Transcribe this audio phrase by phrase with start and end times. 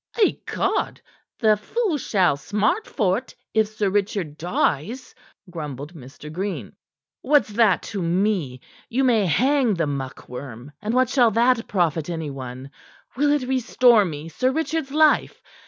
[0.19, 0.99] "Ecod!
[1.41, 5.13] the fool shall smart for't if Sir Richard dies,"
[5.51, 6.33] grumbled Mr.
[6.33, 6.73] Green.
[7.21, 8.61] "What's that to me?
[8.89, 12.71] You may hang the muckworm, and what shall that profit any one?
[13.15, 15.39] Will it restore me Sir Richard's life?